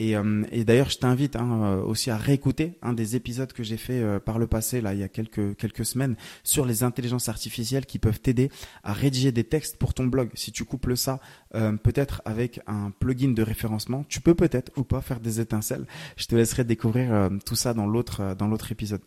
Et, 0.00 0.16
euh, 0.16 0.42
et 0.50 0.64
d'ailleurs, 0.64 0.90
je 0.90 0.98
t'invite 0.98 1.36
hein, 1.36 1.62
euh, 1.62 1.82
aussi 1.82 2.10
à 2.10 2.16
réécouter 2.16 2.78
un 2.82 2.94
des 2.94 3.14
épisodes 3.14 3.52
que 3.52 3.62
j'ai 3.62 3.76
fait 3.76 4.00
euh, 4.00 4.18
par 4.18 4.40
le 4.40 4.48
passé, 4.48 4.80
là, 4.80 4.92
il 4.92 4.98
y 4.98 5.04
a 5.04 5.08
quelques 5.08 5.56
quelques 5.56 5.84
semaines, 5.84 6.16
sur 6.42 6.66
les 6.66 6.82
intelligences 6.82 7.28
artificielles 7.28 7.86
qui 7.86 8.00
peuvent 8.00 8.20
t'aider 8.20 8.50
à 8.82 8.92
rédiger 8.92 9.30
des 9.30 9.44
textes 9.44 9.76
pour 9.76 9.94
ton 9.94 10.06
blog. 10.06 10.30
Si 10.34 10.50
tu 10.50 10.64
couples 10.64 10.96
ça, 10.96 11.20
peut-être 11.52 12.22
avec 12.24 12.60
un 12.66 12.90
plugin 12.90 13.32
de 13.32 13.42
référencement, 13.42 14.04
tu 14.08 14.20
peux 14.20 14.34
peut-être 14.34 14.72
ou 14.76 14.82
pas 14.82 15.00
faire 15.00 15.20
des 15.20 15.40
étincelles. 15.40 15.86
Je 16.16 16.26
te 16.26 16.34
laisserai 16.34 16.64
découvrir 16.64 17.30
tout 17.46 17.56
ça 17.56 17.74
dans 17.74 17.86
l'autre 17.86 18.34
dans 18.36 18.48
l'autre 18.48 18.72
épisode. 18.72 19.02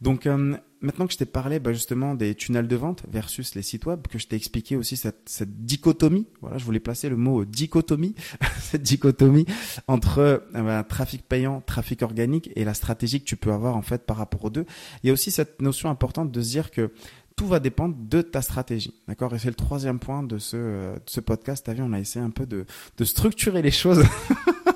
Donc 0.00 0.26
euh, 0.26 0.56
maintenant 0.80 1.06
que 1.06 1.12
je 1.12 1.18
t'ai 1.18 1.24
parlé 1.24 1.58
bah, 1.58 1.72
justement 1.72 2.14
des 2.14 2.34
tunnels 2.34 2.68
de 2.68 2.76
vente 2.76 3.02
versus 3.08 3.54
les 3.54 3.62
sites 3.62 3.86
web, 3.86 4.06
que 4.06 4.18
je 4.18 4.26
t'ai 4.26 4.36
expliqué 4.36 4.76
aussi 4.76 4.96
cette, 4.96 5.28
cette, 5.28 5.64
dichotomie, 5.64 6.26
voilà, 6.42 6.58
je 6.58 6.64
voulais 6.64 6.80
placer 6.80 7.08
le 7.08 7.16
mot 7.16 7.44
dichotomie, 7.44 8.14
cette 8.60 8.82
dichotomie 8.82 9.46
entre 9.88 10.18
euh, 10.18 10.38
bah, 10.52 10.84
trafic 10.84 11.26
payant, 11.26 11.62
trafic 11.62 12.02
organique 12.02 12.50
et 12.56 12.64
la 12.64 12.74
stratégie 12.74 13.20
que 13.20 13.26
tu 13.26 13.36
peux 13.36 13.52
avoir 13.52 13.76
en 13.76 13.82
fait 13.82 14.04
par 14.04 14.18
rapport 14.18 14.44
aux 14.44 14.50
deux. 14.50 14.66
Il 15.02 15.06
y 15.06 15.10
a 15.10 15.12
aussi 15.12 15.30
cette 15.30 15.62
notion 15.62 15.88
importante 15.88 16.30
de 16.30 16.42
se 16.42 16.50
dire 16.50 16.70
que 16.70 16.92
tout 17.36 17.46
va 17.46 17.60
dépendre 17.60 17.94
de 17.98 18.22
ta 18.22 18.40
stratégie. 18.40 18.94
D'accord? 19.08 19.34
Et 19.34 19.38
c'est 19.38 19.48
le 19.48 19.54
troisième 19.54 19.98
point 19.98 20.22
de 20.22 20.38
ce, 20.38 20.56
euh, 20.56 20.94
de 20.94 21.02
ce 21.06 21.20
podcast. 21.20 21.64
T'as 21.66 21.74
vu, 21.74 21.82
on 21.82 21.92
a 21.92 22.00
essayé 22.00 22.24
un 22.24 22.30
peu 22.30 22.46
de, 22.46 22.64
de 22.96 23.04
structurer 23.04 23.62
les 23.62 23.70
choses. 23.70 24.02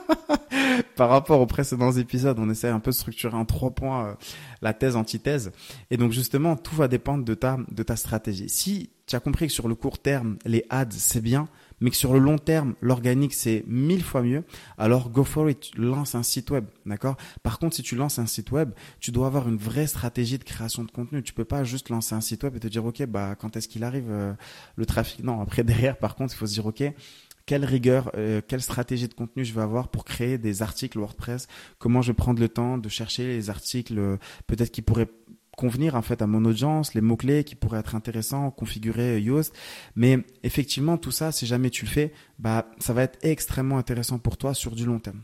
par 1.01 1.09
rapport 1.09 1.41
aux 1.41 1.47
précédents 1.47 1.93
épisodes, 1.93 2.39
on 2.39 2.51
essaie 2.51 2.69
un 2.69 2.79
peu 2.79 2.91
de 2.91 2.95
structurer 2.95 3.35
en 3.35 3.47
trois 3.47 3.71
points 3.71 4.09
euh, 4.09 4.15
la 4.61 4.75
thèse, 4.75 4.97
antithèse. 4.97 5.51
Et 5.91 5.97
donc 5.97 6.13
justement, 6.13 6.57
tout 6.57 6.77
va 6.77 6.89
dépendre 6.89 7.25
de 7.25 7.33
ta, 7.33 7.57
de 7.71 7.83
ta 7.83 7.97
stratégie. 7.97 8.51
Si 8.51 8.91
tu 9.07 9.17
as 9.17 9.21
compris 9.21 9.47
que 9.47 9.53
sur 9.55 9.67
le 9.67 9.75
court 9.75 9.99
terme, 9.99 10.37
les 10.45 10.67
ads, 10.69 10.91
c'est 10.91 11.23
bien, 11.23 11.49
mais 11.81 11.89
que 11.89 11.97
sur 11.97 12.13
le 12.13 12.19
long 12.19 12.37
terme, 12.37 12.75
l'organique, 12.83 13.33
c'est 13.33 13.65
mille 13.67 14.05
fois 14.05 14.21
mieux, 14.21 14.45
alors 14.77 15.09
go 15.09 15.25
for 15.25 15.49
it, 15.49 15.71
lance 15.75 16.15
un 16.15 16.23
site 16.23 16.51
web, 16.51 16.67
d'accord? 16.85 17.17
Par 17.43 17.59
contre, 17.59 17.77
si 17.77 17.83
tu 17.83 17.97
lances 17.97 18.19
un 18.19 18.27
site 18.27 18.53
web, 18.53 18.73
tu 19.01 19.11
dois 19.11 19.27
avoir 19.27 19.49
une 19.49 19.57
vraie 19.57 19.87
stratégie 19.87 20.37
de 20.37 20.45
création 20.45 20.85
de 20.85 20.91
contenu. 20.91 21.23
Tu 21.23 21.33
peux 21.33 21.47
pas 21.47 21.65
juste 21.65 21.89
lancer 21.89 22.15
un 22.15 22.21
site 22.21 22.45
web 22.45 22.57
et 22.57 22.61
te 22.61 22.69
dire, 22.69 22.85
OK, 22.85 23.03
bah, 23.07 23.37
quand 23.37 23.57
est-ce 23.57 23.69
qu'il 23.69 23.85
arrive 23.85 24.11
euh, 24.11 24.35
le 24.77 24.85
trafic? 24.85 25.25
Non, 25.25 25.41
après, 25.41 25.65
derrière, 25.65 25.97
par 25.97 26.15
contre, 26.15 26.35
il 26.35 26.37
faut 26.37 26.47
se 26.47 26.53
dire, 26.53 26.67
OK, 26.67 26.83
quelle 27.51 27.65
rigueur, 27.65 28.13
euh, 28.15 28.41
quelle 28.47 28.63
stratégie 28.63 29.09
de 29.09 29.15
contenu 29.15 29.45
je 29.45 29.53
vais 29.53 29.61
avoir 29.61 29.89
pour 29.89 30.05
créer 30.05 30.39
des 30.39 30.63
articles 30.63 30.97
WordPress, 30.97 31.49
comment 31.81 32.01
je 32.01 32.13
vais 32.13 32.17
prendre 32.17 32.39
le 32.39 32.49
temps 32.49 32.79
de 32.79 32.89
chercher 32.89 33.27
les 33.27 33.51
articles 33.51 33.99
euh, 33.99 34.19
peut-être 34.47 34.71
qui 34.71 34.83
pourraient 34.83 35.09
convenir 35.57 35.97
en 35.97 36.03
fait 36.03 36.23
à 36.23 36.29
mon 36.29 36.45
audience, 36.45 36.95
les 36.95 37.01
mots-clés 37.01 37.43
qui 37.43 37.57
pourraient 37.57 37.81
être 37.81 37.97
intéressants, 37.97 38.53
configurer 38.53 39.21
Yoast. 39.21 39.53
Mais 39.97 40.19
effectivement, 40.45 40.97
tout 40.97 41.11
ça, 41.11 41.33
si 41.33 41.45
jamais 41.45 41.71
tu 41.71 41.87
le 41.87 41.91
fais, 41.91 42.13
bah, 42.39 42.71
ça 42.79 42.93
va 42.93 43.03
être 43.03 43.19
extrêmement 43.23 43.79
intéressant 43.79 44.21
pour 44.21 44.37
toi 44.37 44.55
sur 44.55 44.77
du 44.77 44.87
long 44.87 45.01
terme. 45.01 45.23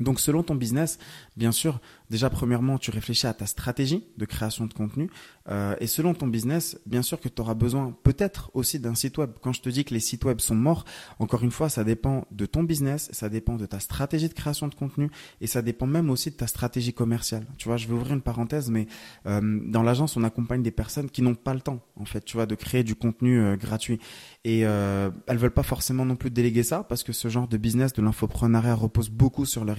Donc 0.00 0.18
selon 0.20 0.42
ton 0.42 0.54
business, 0.54 0.98
bien 1.36 1.52
sûr, 1.52 1.80
déjà 2.10 2.28
premièrement, 2.30 2.78
tu 2.78 2.90
réfléchis 2.90 3.26
à 3.26 3.34
ta 3.34 3.46
stratégie 3.46 4.04
de 4.16 4.24
création 4.24 4.66
de 4.66 4.74
contenu. 4.74 5.08
Euh, 5.48 5.76
et 5.80 5.86
selon 5.86 6.14
ton 6.14 6.26
business, 6.26 6.78
bien 6.86 7.02
sûr 7.02 7.20
que 7.20 7.28
tu 7.28 7.40
auras 7.40 7.54
besoin 7.54 7.94
peut-être 8.02 8.50
aussi 8.54 8.78
d'un 8.80 8.94
site 8.94 9.18
web. 9.18 9.30
Quand 9.40 9.52
je 9.52 9.60
te 9.60 9.68
dis 9.68 9.84
que 9.84 9.94
les 9.94 10.00
sites 10.00 10.24
web 10.24 10.40
sont 10.40 10.54
morts, 10.54 10.84
encore 11.18 11.44
une 11.44 11.50
fois, 11.50 11.68
ça 11.68 11.84
dépend 11.84 12.26
de 12.30 12.46
ton 12.46 12.62
business, 12.62 13.08
ça 13.12 13.28
dépend 13.28 13.56
de 13.56 13.66
ta 13.66 13.78
stratégie 13.78 14.28
de 14.28 14.34
création 14.34 14.68
de 14.68 14.74
contenu 14.74 15.10
et 15.40 15.46
ça 15.46 15.62
dépend 15.62 15.86
même 15.86 16.10
aussi 16.10 16.30
de 16.30 16.36
ta 16.36 16.46
stratégie 16.46 16.92
commerciale. 16.92 17.46
Tu 17.56 17.68
vois, 17.68 17.76
je 17.76 17.86
vais 17.86 17.94
ouvrir 17.94 18.14
une 18.14 18.22
parenthèse, 18.22 18.70
mais 18.70 18.86
euh, 19.26 19.60
dans 19.66 19.82
l'agence, 19.82 20.16
on 20.16 20.24
accompagne 20.24 20.62
des 20.62 20.70
personnes 20.72 21.10
qui 21.10 21.22
n'ont 21.22 21.34
pas 21.34 21.54
le 21.54 21.60
temps, 21.60 21.80
en 21.96 22.04
fait, 22.04 22.24
tu 22.24 22.36
vois, 22.36 22.46
de 22.46 22.54
créer 22.54 22.82
du 22.82 22.96
contenu 22.96 23.38
euh, 23.38 23.56
gratuit. 23.56 24.00
Et 24.46 24.60
elles 24.60 25.38
veulent 25.38 25.50
pas 25.50 25.62
forcément 25.62 26.04
non 26.04 26.16
plus 26.16 26.30
déléguer 26.30 26.62
ça 26.62 26.84
parce 26.84 27.02
que 27.02 27.14
ce 27.14 27.28
genre 27.28 27.48
de 27.48 27.56
business 27.56 27.94
de 27.94 28.02
l'infoprenariat 28.02 28.74
repose 28.74 29.08
beaucoup 29.08 29.46
sur 29.46 29.64
leur 29.64 29.78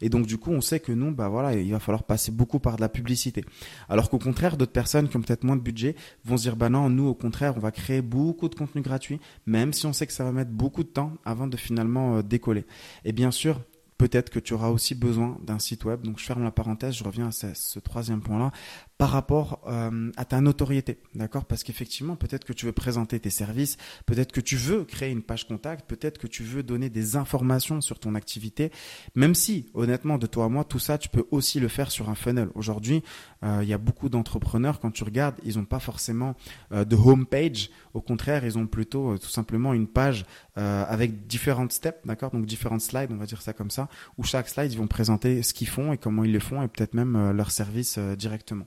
Et 0.00 0.08
donc, 0.08 0.26
du 0.26 0.38
coup, 0.38 0.50
on 0.50 0.60
sait 0.60 0.80
que 0.80 0.92
nous, 0.92 1.14
bah 1.14 1.28
voilà, 1.28 1.54
il 1.54 1.70
va 1.72 1.80
falloir 1.80 2.04
passer 2.04 2.32
beaucoup 2.32 2.58
par 2.58 2.76
de 2.76 2.80
la 2.80 2.88
publicité. 2.88 3.44
Alors 3.88 4.10
qu'au 4.10 4.18
contraire, 4.18 4.56
d'autres 4.56 4.72
personnes 4.72 5.08
qui 5.08 5.16
ont 5.16 5.22
peut-être 5.22 5.44
moins 5.44 5.56
de 5.56 5.62
budget 5.62 5.96
vont 6.24 6.36
se 6.36 6.42
dire, 6.42 6.56
bah 6.56 6.68
non, 6.68 6.88
nous, 6.90 7.06
au 7.06 7.14
contraire, 7.14 7.54
on 7.56 7.60
va 7.60 7.70
créer 7.70 8.02
beaucoup 8.02 8.48
de 8.48 8.54
contenu 8.54 8.82
gratuit, 8.82 9.20
même 9.46 9.72
si 9.72 9.86
on 9.86 9.92
sait 9.92 10.06
que 10.06 10.12
ça 10.12 10.24
va 10.24 10.32
mettre 10.32 10.50
beaucoup 10.50 10.82
de 10.82 10.88
temps 10.88 11.12
avant 11.24 11.46
de 11.46 11.56
finalement 11.56 12.16
euh, 12.16 12.22
décoller. 12.22 12.64
Et 13.04 13.12
bien 13.12 13.30
sûr, 13.30 13.60
peut-être 13.98 14.30
que 14.30 14.38
tu 14.38 14.54
auras 14.54 14.68
aussi 14.68 14.94
besoin 14.94 15.38
d'un 15.42 15.58
site 15.58 15.84
web. 15.84 16.02
Donc 16.02 16.18
je 16.18 16.24
ferme 16.24 16.42
la 16.42 16.50
parenthèse, 16.50 16.94
je 16.94 17.04
reviens 17.04 17.28
à 17.28 17.30
ce, 17.30 17.78
troisième 17.78 18.20
point-là 18.20 18.52
par 18.98 19.10
rapport 19.10 19.60
euh, 19.66 20.10
à 20.16 20.24
ta 20.24 20.40
notoriété, 20.40 20.98
d'accord? 21.14 21.44
Parce 21.44 21.62
qu'effectivement, 21.62 22.16
peut-être 22.16 22.44
que 22.44 22.54
tu 22.54 22.64
veux 22.64 22.72
présenter 22.72 23.20
tes 23.20 23.28
services, 23.28 23.76
peut-être 24.06 24.32
que 24.32 24.40
tu 24.40 24.56
veux 24.56 24.84
créer 24.84 25.10
une 25.10 25.22
page 25.22 25.46
contact, 25.46 25.86
peut-être 25.86 26.16
que 26.16 26.26
tu 26.26 26.42
veux 26.42 26.62
donner 26.62 26.88
des 26.88 27.14
informations 27.14 27.82
sur 27.82 27.98
ton 27.98 28.14
activité, 28.14 28.72
même 29.14 29.34
si, 29.34 29.66
honnêtement, 29.74 30.16
de 30.16 30.26
toi 30.26 30.46
à 30.46 30.48
moi, 30.48 30.64
tout 30.64 30.78
ça, 30.78 30.96
tu 30.96 31.10
peux 31.10 31.26
aussi 31.30 31.60
le 31.60 31.68
faire 31.68 31.90
sur 31.90 32.08
un 32.08 32.14
funnel. 32.14 32.48
Aujourd'hui, 32.54 33.02
euh, 33.42 33.60
il 33.62 33.68
y 33.68 33.74
a 33.74 33.78
beaucoup 33.78 34.08
d'entrepreneurs, 34.08 34.80
quand 34.80 34.90
tu 34.90 35.04
regardes, 35.04 35.36
ils 35.44 35.58
n'ont 35.58 35.66
pas 35.66 35.80
forcément 35.80 36.34
euh, 36.72 36.86
de 36.86 36.96
home 36.96 37.26
page. 37.26 37.70
Au 37.92 38.00
contraire, 38.00 38.46
ils 38.46 38.56
ont 38.56 38.66
plutôt 38.66 39.18
tout 39.18 39.28
simplement 39.28 39.74
une 39.74 39.86
page 39.88 40.24
avec 40.58 41.26
différentes 41.26 41.72
steps, 41.72 42.06
d'accord? 42.06 42.30
Donc 42.30 42.46
différentes 42.46 42.80
slides, 42.80 43.10
on 43.12 43.16
va 43.16 43.26
dire 43.26 43.42
ça 43.42 43.52
comme 43.52 43.70
ça, 43.70 43.90
où 44.16 44.24
chaque 44.24 44.48
slide, 44.48 44.72
ils 44.72 44.78
vont 44.78 44.86
présenter 44.86 45.42
ce 45.42 45.52
qu'ils 45.52 45.68
font 45.68 45.92
et 45.92 45.98
comment 45.98 46.24
ils 46.24 46.32
le 46.32 46.40
font 46.40 46.62
et 46.62 46.68
peut-être 46.68 46.94
même 46.94 47.32
leur 47.32 47.50
service 47.50 47.98
directement. 47.98 48.64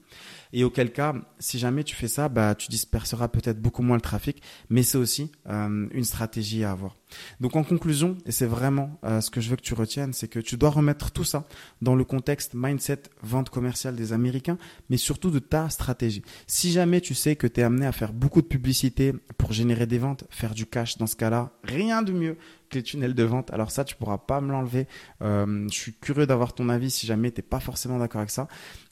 Et 0.54 0.64
auquel 0.64 0.92
cas, 0.92 1.16
si 1.40 1.60
jamais 1.60 1.84
tu 1.84 1.96
fais 1.96 2.08
ça, 2.08 2.30
bah, 2.30 2.56
tu 2.56 2.70
disperseras 2.70 3.28
peut-être 3.28 3.62
beaucoup 3.62 3.84
moins 3.84 3.98
le 3.98 4.02
trafic, 4.02 4.42
mais 4.70 4.84
c'est 4.84 4.98
aussi 4.98 5.32
euh, 5.48 5.88
une 5.92 6.04
stratégie 6.04 6.64
à 6.64 6.72
avoir. 6.72 6.99
Donc 7.40 7.56
en 7.56 7.64
conclusion, 7.64 8.18
et 8.26 8.32
c'est 8.32 8.46
vraiment 8.46 9.00
euh, 9.04 9.22
ce 9.22 9.30
que 9.30 9.42
je 9.42 9.50
veux 9.50 9.56
que 9.56 9.62
tu 9.62 9.74
retiennes, 9.74 10.14
c'est 10.14 10.28
que 10.28 10.40
tu 10.40 10.58
dois 10.58 10.70
remettre 10.70 11.12
tout 11.12 11.24
ça 11.24 11.46
dans 11.82 11.96
le 11.96 12.04
contexte 12.04 12.54
mindset 12.54 13.04
vente 13.22 13.50
commerciale 13.50 13.96
des 13.96 14.14
Américains, 14.14 14.58
mais 14.90 14.98
surtout 14.98 15.32
de 15.32 15.40
ta 15.40 15.70
stratégie. 15.70 16.24
Si 16.48 16.72
jamais 16.72 17.02
tu 17.02 17.14
sais 17.14 17.36
que 17.36 17.48
tu 17.48 17.62
es 17.62 17.64
amené 17.64 17.86
à 17.86 17.92
faire 17.92 18.14
beaucoup 18.14 18.42
de 18.42 18.48
publicité 18.48 19.14
pour 19.38 19.54
générer 19.54 19.88
des 19.88 19.98
ventes, 19.98 20.26
faire 20.30 20.54
du 20.54 20.66
cash 20.66 20.98
dans 20.98 21.08
ce 21.08 21.16
cas-là, 21.16 21.52
rien 21.64 22.02
de 22.02 22.12
mieux 22.12 22.38
que 22.70 22.76
les 22.76 22.84
tunnels 22.84 23.16
de 23.16 23.24
vente. 23.24 23.52
Alors 23.52 23.72
ça, 23.72 23.84
tu 23.84 23.96
pourras 23.96 24.20
pas 24.20 24.42
me 24.42 24.52
l'enlever. 24.52 24.88
Euh, 25.22 25.68
je 25.70 25.76
suis 25.76 25.94
curieux 25.94 26.28
d'avoir 26.28 26.54
ton 26.54 26.70
avis 26.70 26.92
si 26.92 27.08
jamais 27.08 27.32
t'es 27.32 27.42
pas 27.42 27.60
forcément 27.60 27.98
d'accord 27.98 28.20
avec 28.20 28.30
ça. 28.30 28.48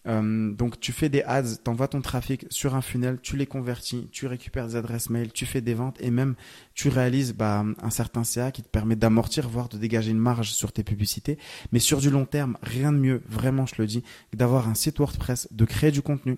Euh, 0.07 0.51
donc 0.53 0.79
tu 0.79 0.91
fais 0.91 1.09
des 1.09 1.21
ads, 1.23 1.57
t'envoies 1.63 1.89
ton 1.89 2.01
trafic 2.01 2.45
sur 2.49 2.75
un 2.75 2.81
funnel, 2.81 3.19
tu 3.21 3.35
les 3.35 3.45
convertis, 3.45 4.07
tu 4.11 4.25
récupères 4.25 4.67
des 4.67 4.75
adresses 4.75 5.09
mail, 5.09 5.31
tu 5.31 5.45
fais 5.45 5.61
des 5.61 5.73
ventes 5.73 5.97
et 5.99 6.11
même 6.11 6.35
tu 6.73 6.89
réalises 6.89 7.33
bah, 7.33 7.65
un 7.81 7.89
certain 7.89 8.06
CA 8.23 8.51
qui 8.51 8.63
te 8.63 8.67
permet 8.67 8.95
d'amortir, 8.95 9.47
voire 9.47 9.69
de 9.69 9.77
dégager 9.77 10.11
une 10.11 10.17
marge 10.17 10.51
sur 10.51 10.71
tes 10.71 10.83
publicités. 10.83 11.37
Mais 11.71 11.79
sur 11.79 11.99
du 11.99 12.09
long 12.09 12.25
terme, 12.25 12.57
rien 12.61 12.91
de 12.91 12.97
mieux, 12.97 13.21
vraiment 13.27 13.65
je 13.65 13.75
le 13.77 13.87
dis, 13.87 14.03
d'avoir 14.33 14.67
un 14.67 14.75
site 14.75 14.99
WordPress, 14.99 15.47
de 15.51 15.65
créer 15.65 15.91
du 15.91 16.01
contenu 16.01 16.37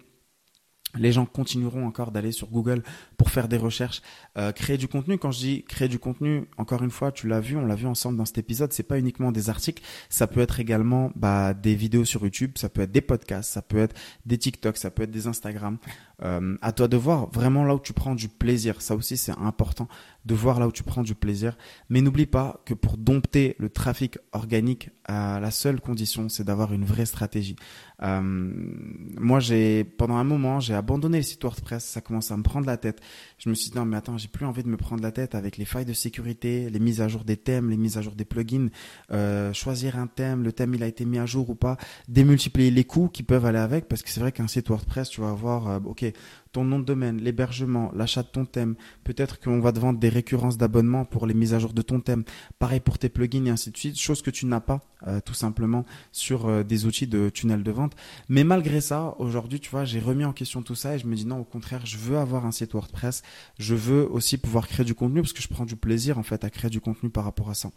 les 0.98 1.12
gens 1.12 1.26
continueront 1.26 1.86
encore 1.86 2.12
d'aller 2.12 2.32
sur 2.32 2.48
Google 2.48 2.82
pour 3.18 3.30
faire 3.30 3.48
des 3.48 3.58
recherches, 3.58 4.02
euh, 4.38 4.52
créer 4.52 4.78
du 4.78 4.88
contenu. 4.88 5.18
Quand 5.18 5.32
je 5.32 5.40
dis 5.40 5.64
créer 5.68 5.88
du 5.88 6.00
contenu, 6.00 6.46
encore 6.58 6.84
une 6.84 6.90
fois, 6.90 7.12
tu 7.12 7.28
l'as 7.28 7.40
vu, 7.40 7.56
on 7.58 7.66
l'a 7.66 7.76
vu 7.76 7.86
ensemble 7.86 8.18
dans 8.18 8.26
cet 8.26 8.40
épisode, 8.40 8.74
c'est 8.74 8.84
pas 8.84 8.98
uniquement 8.98 9.32
des 9.32 9.50
articles, 9.50 9.84
ça 10.10 10.26
peut 10.26 10.40
être 10.40 10.60
également 10.60 11.12
bah, 11.16 11.54
des 11.54 11.76
vidéos 11.76 12.06
sur 12.06 12.24
YouTube, 12.24 12.54
ça 12.56 12.70
peut 12.70 12.82
être 12.82 12.92
des 12.92 13.02
podcasts, 13.02 13.52
ça 13.52 13.62
peut 13.62 13.78
être 13.78 13.96
des 14.26 14.38
TikTok, 14.38 14.78
ça 14.78 14.90
peut 14.90 15.04
être 15.04 15.12
des 15.12 15.28
Instagram. 15.28 15.78
Euh, 16.22 16.58
à 16.62 16.74
toi 16.74 16.90
de 16.90 16.98
voir 16.98 17.30
vraiment 17.30 17.64
là 17.64 17.76
où 17.76 17.80
tu 17.80 17.94
prends 17.94 18.16
du 18.16 18.28
plaisir. 18.28 18.82
Ça 18.82 18.96
aussi, 18.96 19.16
c'est 19.16 19.32
important 19.40 19.88
de 20.26 20.36
voir 20.36 20.60
là 20.60 20.68
où 20.68 20.72
tu 20.72 20.84
prends 20.84 21.04
du 21.04 21.16
plaisir. 21.16 21.58
Mais 21.90 22.02
n'oublie 22.02 22.26
pas 22.26 22.62
que 22.66 22.74
pour 22.74 22.98
dompter 22.98 23.56
le 23.60 23.70
trafic 23.70 24.18
organique, 24.32 24.90
la 25.08 25.52
seule 25.52 25.82
condition, 25.82 26.30
c'est 26.30 26.44
d'avoir 26.44 26.74
une 26.74 26.86
vraie 26.86 27.06
stratégie. 27.06 27.56
Euh, 28.02 28.22
moi, 28.22 29.40
j'ai 29.40 29.84
pendant 29.84 30.16
un 30.16 30.24
moment, 30.24 30.60
j'ai 30.60 30.74
abandonné 30.74 31.18
le 31.18 31.24
site 31.24 31.44
WordPress. 31.44 31.84
Ça 31.84 32.02
commence 32.02 32.32
à 32.32 32.38
me 32.38 32.44
prendre 32.44 32.68
la 32.68 32.78
tête. 32.78 33.02
Je 33.38 33.50
me 33.50 33.56
suis 33.56 33.72
dit 33.72 33.78
non, 33.78 33.86
mais 33.86 33.98
attends, 33.98 34.18
j'ai 34.18 34.28
plus 34.28 34.46
envie 34.46 34.64
de 34.64 34.70
me 34.70 34.78
prendre 34.78 35.02
la 35.02 35.12
tête 35.12 35.36
avec 35.36 35.58
les 35.58 35.66
failles 35.66 35.86
de 35.86 35.94
sécurité, 35.94 36.70
les 36.70 36.80
mises 36.80 37.02
à 37.02 37.08
jour 37.08 37.24
des 37.24 37.38
thèmes, 37.38 37.70
les 37.70 37.78
mises 37.78 37.98
à 37.98 38.02
jour 38.02 38.16
des 38.16 38.26
plugins, 38.26 38.70
euh, 39.12 39.54
choisir 39.54 39.98
un 39.98 40.08
thème, 40.08 40.44
le 40.44 40.52
thème 40.52 40.74
il 40.74 40.84
a 40.84 40.88
été 40.88 41.06
mis 41.06 41.20
à 41.20 41.26
jour 41.26 41.50
ou 41.50 41.56
pas, 41.56 41.78
démultiplier 42.08 42.72
les 42.72 42.84
coûts 42.84 43.10
qui 43.10 43.24
peuvent 43.24 43.46
aller 43.46 43.60
avec, 43.60 43.88
parce 43.88 44.04
que 44.04 44.10
c'est 44.10 44.20
vrai 44.20 44.32
qu'un 44.32 44.48
site 44.48 44.70
WordPress, 44.70 45.10
tu 45.10 45.22
vas 45.22 45.30
avoir, 45.30 45.68
euh, 45.68 45.80
ok, 45.86 46.06
ton 46.52 46.64
nom 46.64 46.80
de 46.80 46.86
domaine, 46.86 47.18
l'hébergement, 47.18 47.92
l'achat 47.94 48.24
de 48.24 48.28
ton 48.28 48.46
thème. 48.46 48.76
Peut-être 49.04 49.40
qu'on 49.40 49.60
va 49.60 49.72
te 49.72 49.80
vendre 49.80 50.00
des 50.00 50.10
récurrences 50.10 50.58
d'abonnement 50.58 51.06
pour 51.06 51.28
les 51.28 51.34
mises 51.34 51.54
à 51.54 51.60
jour 51.60 51.74
de 51.74 51.82
ton 51.82 52.00
thème. 52.00 52.24
Pareil 52.58 52.80
pour 52.80 52.98
tes 52.98 53.10
plugins 53.10 53.46
et 53.46 53.50
ainsi 53.50 53.72
de 53.72 53.78
suite. 53.78 54.00
Chose 54.00 54.22
que 54.22 54.32
tu 54.32 54.46
n'as 54.46 54.60
pas 54.60 54.82
euh, 55.08 55.22
tout 55.24 55.34
simplement 55.34 55.86
sur 56.12 56.48
euh, 56.48 56.64
des 56.64 56.86
outils 56.86 57.08
de 57.08 57.30
tunnel 57.30 57.64
de 57.64 57.72
vente. 57.72 57.96
Mais 58.28 58.44
malgré 58.44 58.82
ça, 58.82 59.16
aujourd'hui, 59.20 59.60
tu 59.60 59.70
vois, 59.70 59.86
j'ai 59.86 60.00
remis 60.00 60.26
en 60.26 60.34
question 60.34 60.62
tout 60.62 60.76
ça 60.76 60.96
et 60.96 61.00
je 61.00 61.08
me 61.08 61.16
dis 61.16 61.26
non, 61.26 61.40
au 61.40 61.44
contraire, 61.44 61.86
je 61.86 61.98
veux 61.98 62.18
avoir 62.18 62.46
un 62.46 62.52
site 62.52 62.74
WordPress. 62.74 63.22
Je 63.60 63.76
veux 63.76 64.10
aussi 64.12 64.38
pouvoir 64.38 64.68
créer 64.68 64.86
du 64.86 64.96
contenu 64.96 65.22
parce 65.22 65.34
que 65.34 65.42
je 65.42 65.48
prends 65.48 65.66
du 65.66 65.76
plaisir 65.76 66.18
en 66.18 66.24
fait 66.24 66.44
à 66.44 66.50
créer 66.50 66.70
du 66.70 66.82
contenu 66.82 67.10
par 67.10 67.24
rapport 67.24 67.50
à 67.50 67.54
ça. 67.54 67.70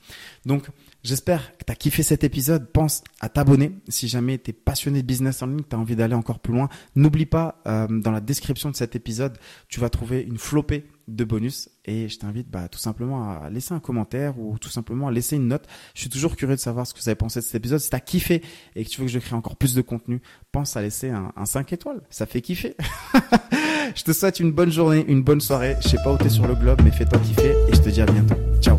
Donc, 0.47 0.69
j'espère 1.05 1.57
que 1.59 1.65
tu 1.65 1.73
as 1.73 1.77
kiffé 1.77 2.03
cet 2.03 2.25
épisode. 2.25 2.71
Pense 2.73 3.05
à 3.21 3.29
t'abonner 3.29 3.73
si 3.89 4.09
jamais 4.09 4.39
tu 4.39 4.51
es 4.51 4.53
passionné 4.53 5.03
de 5.03 5.07
business 5.07 5.43
en 5.43 5.47
ligne, 5.47 5.63
tu 5.69 5.77
as 5.77 5.79
envie 5.79 5.97
d'aller 5.97 6.15
encore 6.15 6.41
plus 6.41 6.53
loin. 6.55 6.69
N'oublie 6.97 7.27
pas 7.27 7.61
euh, 7.67 7.87
dans 7.89 8.11
la 8.11 8.21
description 8.21 8.62
de 8.71 8.77
cet 8.77 8.97
épisode, 8.97 9.39
tu 9.69 9.81
vas 9.81 9.91
trouver 9.91 10.23
une 10.23 10.39
flopée 10.39 10.85
de 11.09 11.25
bonus 11.25 11.69
et 11.85 12.09
je 12.09 12.19
t'invite 12.19 12.49
bah, 12.49 12.69
tout 12.69 12.79
simplement 12.79 13.31
à 13.31 13.51
laisser 13.51 13.75
un 13.75 13.81
commentaire 13.81 14.39
ou 14.39 14.59
tout 14.59 14.69
simplement 14.69 15.09
à 15.09 15.11
laisser 15.11 15.37
une 15.37 15.49
note. 15.49 15.67
Je 15.95 16.01
suis 16.01 16.11
toujours 16.11 16.37
curieux 16.37 16.55
de 16.55 16.61
savoir 16.61 16.87
ce 16.87 16.95
que 16.95 17.01
vous 17.01 17.09
avez 17.09 17.17
pensé 17.17 17.41
de 17.41 17.45
cet 17.45 17.57
épisode. 17.57 17.81
Si 17.81 17.91
tu 17.91 17.97
as 17.97 18.01
kiffé 18.01 18.43
et 18.77 18.85
que 18.85 18.89
tu 18.89 19.01
veux 19.01 19.07
que 19.07 19.13
je 19.13 19.19
crée 19.19 19.35
encore 19.35 19.57
plus 19.57 19.75
de 19.75 19.83
contenu, 19.83 20.21
pense 20.53 20.77
à 20.77 20.83
laisser 20.83 21.11
un, 21.11 21.33
un 21.37 21.47
5 21.47 21.73
étoiles. 21.73 22.03
Ça 22.11 22.27
fait 22.27 22.41
kiffer. 22.41 22.77
je 23.95 24.03
te 24.03 24.13
souhaite 24.13 24.41
une 24.41 24.53
bonne 24.53 24.71
journée, 24.71 25.05
une 25.09 25.23
bonne 25.23 25.41
soirée. 25.41 25.77
Je 25.83 25.89
sais 25.89 25.99
pas 26.05 26.13
où 26.13 26.19
tu 26.19 26.27
es 26.27 26.31
sur 26.31 26.47
le 26.47 26.55
globe, 26.55 26.81
mais 26.85 26.93
fais-toi 26.93 27.19
kiffer 27.21 27.55
et 27.69 27.75
je 27.75 27.81
te 27.81 27.89
dis 27.89 28.01
à 28.01 28.07
bientôt. 28.07 28.37
Ciao 28.61 28.79